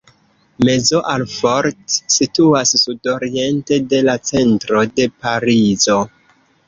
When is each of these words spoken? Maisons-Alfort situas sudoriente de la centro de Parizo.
Maisons-Alfort 0.67 1.93
situas 2.15 2.73
sudoriente 2.85 3.79
de 3.93 4.01
la 4.09 4.17
centro 4.31 4.83
de 4.97 5.07
Parizo. 5.21 6.01